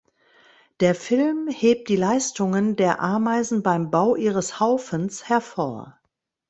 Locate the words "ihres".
4.15-4.59